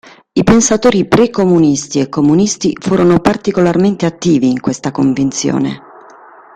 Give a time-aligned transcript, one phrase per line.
[0.33, 5.79] I pensatori pre-comunisti e comunisti furono particolarmente attivi in questa convinzione.